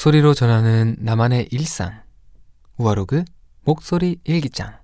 [0.00, 2.02] 목소리로 전하는 나만의 일상.
[2.78, 3.22] 우아로그
[3.64, 4.78] 목소리 일기장.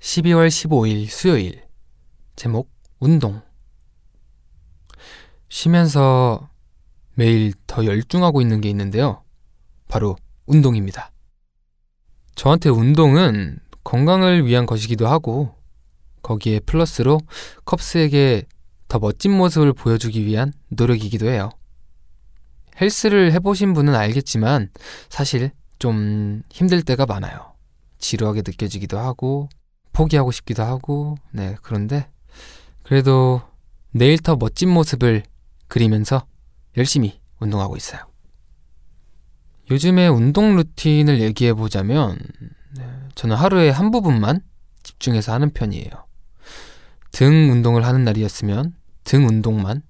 [0.00, 1.62] 12월 15일 수요일.
[2.34, 3.42] 제목 운동.
[5.50, 6.48] 쉬면서
[7.14, 9.22] 매일 더 열중하고 있는 게 있는데요.
[9.86, 10.16] 바로
[10.46, 11.12] 운동입니다.
[12.34, 15.54] 저한테 운동은 건강을 위한 것이기도 하고
[16.22, 17.20] 거기에 플러스로
[17.66, 18.44] 컵스에게
[18.88, 21.50] 더 멋진 모습을 보여주기 위한 노력이기도 해요.
[22.80, 24.70] 헬스를 해보신 분은 알겠지만
[25.08, 27.52] 사실 좀 힘들 때가 많아요.
[27.98, 29.48] 지루하게 느껴지기도 하고
[29.92, 32.08] 포기하고 싶기도 하고 네 그런데
[32.82, 33.42] 그래도
[33.90, 35.22] 내일 더 멋진 모습을
[35.68, 36.26] 그리면서
[36.76, 38.00] 열심히 운동하고 있어요.
[39.70, 42.18] 요즘에 운동 루틴을 얘기해 보자면
[42.76, 44.40] 네, 저는 하루에 한 부분만
[44.82, 45.90] 집중해서 하는 편이에요.
[47.12, 49.82] 등 운동을 하는 날이었으면 등 운동만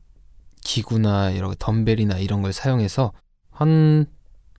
[0.62, 3.12] 기구나 이런 덤벨이나 이런 걸 사용해서
[3.50, 4.06] 한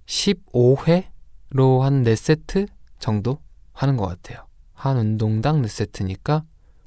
[0.05, 2.67] 15회로 한 4세트
[2.99, 3.39] 정도
[3.73, 4.45] 하는 것 같아요.
[4.73, 6.43] 한 운동당 4세트니까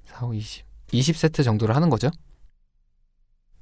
[0.06, 0.67] 4, 5, 20.
[0.92, 2.11] 20세트 정도를 하는 거죠.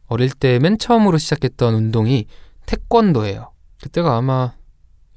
[0.07, 2.27] 어릴 때 맨 처음으로 시작했던 운동이
[2.67, 3.53] 태권도예요.
[3.83, 4.55] 그때가 아마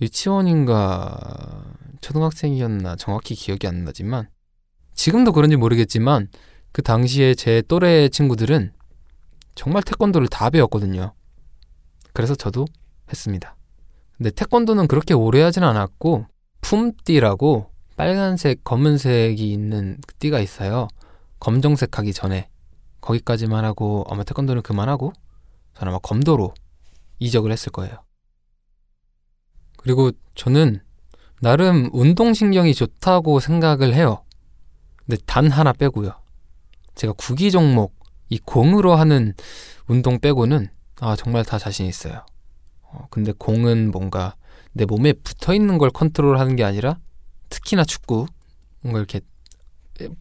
[0.01, 1.65] 유치원인가
[2.01, 4.29] 초등학생이었나 정확히 기억이 안 나지만
[4.93, 6.29] 지금도 그런지 모르겠지만
[6.71, 8.71] 그 당시에 제 또래 친구들은
[9.57, 11.13] 정말 태권도를 다 배웠거든요.
[12.13, 12.65] 그래서 저도
[13.09, 13.55] 했습니다.
[14.15, 16.25] 근데 태권도는 그렇게 오래 하진 않았고
[16.61, 20.87] 품띠라고 빨간색, 검은색이 있는 그 띠가 있어요.
[21.39, 22.49] 검정색 하기 전에
[23.01, 25.11] 거기까지만 하고 아마 태권도는 그만하고
[25.73, 26.53] 저는 아마 검도로
[27.17, 28.03] 이적을 했을 거예요.
[29.77, 30.81] 그리고 저는
[31.41, 34.23] 나름 운동신경이 좋다고 생각을 해요.
[34.97, 36.11] 근데 단 하나 빼고요.
[36.93, 37.96] 제가 구기 종목
[38.29, 39.33] 이 공으로 하는
[39.87, 42.25] 운동 빼고는 아 정말 다 자신 있어요.
[42.81, 44.35] 어, 근데 공은 뭔가
[44.73, 46.97] 내 몸에 붙어 있는 걸 컨트롤 하는 게 아니라
[47.49, 48.25] 특히나 축구
[48.81, 49.21] 뭔가 이렇게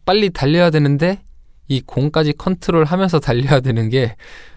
[0.05, 1.23] 빨리 달려야 되는데
[1.67, 4.15] 이 공까지 컨트롤 하면서 달려야 되는 게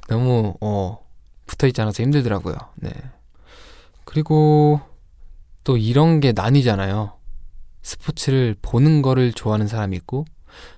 [0.08, 0.98] 너무 어
[1.46, 2.56] 붙어 있지 않아서 힘들더라고요.
[2.76, 2.90] 네.
[4.04, 4.80] 그리고
[5.64, 7.16] 또 이런 게 나뉘잖아요.
[7.82, 10.24] 스포츠를 보는 거를 좋아하는 사람이 있고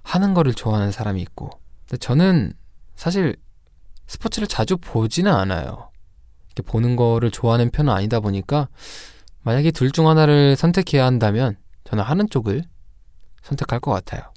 [0.03, 1.51] 하는 거를 좋아하는 사람이 있고.
[1.87, 2.53] 근데 저는
[2.97, 3.37] 사실
[4.07, 5.91] 스포츠를 자주 보지는 않아요.
[6.47, 8.69] 이렇게 보는 거를 좋아하는 편은 아니다 보니까
[9.43, 12.63] 만약에 둘 중 하나를 선택해야 한다면 저는 하는 쪽을
[13.43, 14.33] 선택할 것 같아요.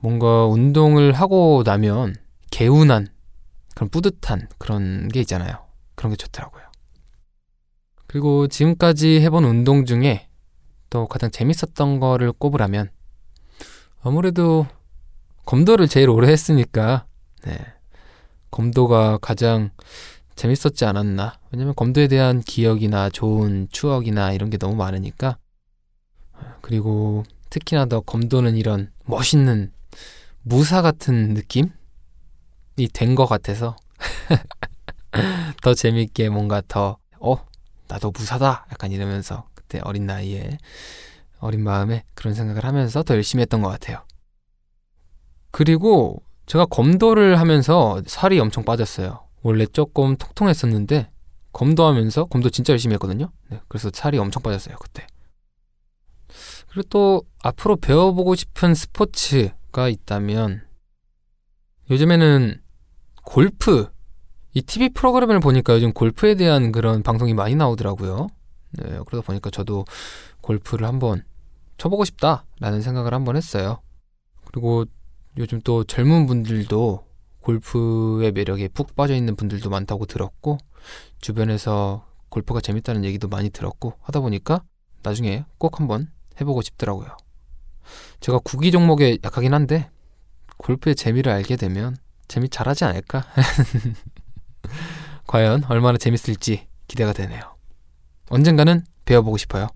[0.00, 2.14] 뭔가 운동을 하고 나면
[2.50, 3.08] 개운한
[3.74, 5.66] 그런 뿌듯한 그런 게 있잖아요.
[5.94, 6.62] 그런 게 좋더라고요.
[8.06, 10.28] 그리고 지금까지 해본 운동 중에
[10.90, 12.90] 또 가장 재밌었던 거를 꼽으라면
[14.02, 14.66] 아무래도
[15.46, 17.06] 검도를 제일 오래 했으니까
[17.46, 17.58] 네.
[18.50, 19.70] 검도가 가장
[20.36, 21.38] 재밌었지 않았나.
[21.50, 25.38] 왜냐면 검도에 대한 기억이나 좋은 추억이나 이런 게 너무 많으니까.
[26.60, 29.72] 그리고 특히나 더 검도는 이런 멋있는
[30.42, 31.70] 무사 같은 느낌이
[32.92, 33.76] 된 것 같아서
[35.62, 37.36] 더 재밌게 뭔가 더, 어,
[37.88, 38.66] 나도 무사다!
[38.72, 40.58] 약간 이러면서 그때 어린 나이에
[41.38, 44.04] 어린 마음에 그런 생각을 하면서 더 열심히 했던 것 같아요.
[45.50, 49.26] 그리고 제가 검도를 하면서 살이 엄청 빠졌어요.
[49.42, 51.10] 원래 조금 통통했었는데
[51.52, 53.30] 검도하면서 검도 진짜 열심히 했거든요.
[53.50, 55.06] 네, 그래서 살이 엄청 빠졌어요 그때.
[56.68, 60.62] 그리고 또 앞으로 배워보고 싶은 스포츠가 있다면
[61.90, 62.60] 요즘에는
[63.24, 63.90] 골프
[64.54, 68.28] 이 TV 프로그램을 보니까 요즘 골프에 대한 그런 방송이 많이 나오더라고요.
[68.72, 69.84] 네, 그러다 보니까 저도
[70.40, 71.24] 골프를 한번
[71.76, 73.80] 쳐보고 싶다라는 생각을 한번 했어요.
[74.46, 74.84] 그리고
[75.38, 77.06] 요즘 또 젊은 분들도
[77.40, 80.58] 골프의 매력에 푹 빠져 있는 분들도 많다고 들었고
[81.20, 84.62] 주변에서 골프가 재밌다는 얘기도 많이 들었고 하다 보니까
[85.02, 86.10] 나중에 꼭 한번
[86.40, 87.16] 해보고 싶더라고요.
[88.20, 89.90] 제가 구기 종목에 약하긴 한데
[90.58, 91.96] 골프의 재미를 알게 되면
[92.28, 93.24] 재미 잘하지 않을까?
[95.26, 97.56] 과연 얼마나 재밌을지 기대가 되네요.
[98.30, 99.68] 언젠가는 배워보고 싶어요.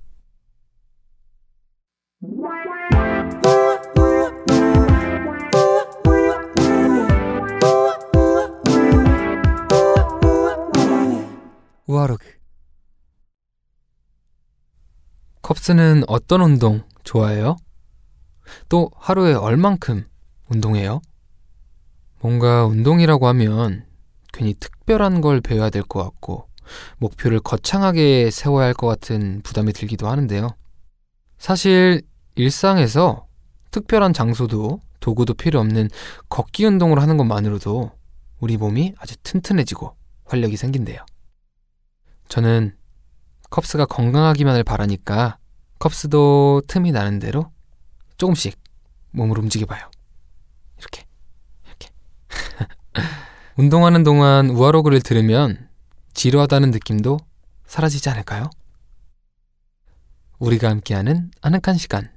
[12.06, 12.26] 우아로그
[15.43, 17.56] 컵스는 어떤 운동 좋아해요?
[18.69, 20.06] 또 하루에 얼만큼
[20.49, 21.00] 운동해요?
[22.20, 23.87] 뭔가 운동이라고 하면
[24.32, 26.49] 괜히 특별한 걸 배워야 될 것 같고
[26.99, 30.50] 목표를 거창하게 세워야 할 것 같은 부담이 들기도 하는데요.
[31.38, 32.03] 사실
[32.35, 33.26] 일상에서
[33.70, 35.91] 특별한 장소도 도구도 필요 없는
[36.29, 37.93] 걷기 운동을 하는 것만으로도
[38.41, 39.94] 우리 몸이 아주 튼튼해지고
[40.25, 41.05] 활력이 생긴대요.
[42.28, 42.76] 저는
[43.50, 45.38] 컵스가 건강하기만을 바라니까
[45.78, 47.52] 컵스도 틈이 나는 대로
[48.17, 48.58] 조금씩
[49.12, 49.90] 몸을 움직여봐요.
[50.78, 51.06] 이렇게,
[51.67, 51.88] 이렇게.
[53.56, 55.69] 운동하는 동안 우아로그를 들으면
[56.14, 57.19] 지루하다는 느낌도
[57.67, 58.50] 사라지지 않을까요?
[60.38, 62.11] 우리가 함께하는 아늑한 시간,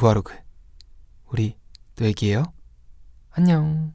[0.00, 0.34] 우아로그.
[1.26, 1.56] 우리
[1.96, 2.44] 또 얘기해요.
[3.30, 3.92] 안녕.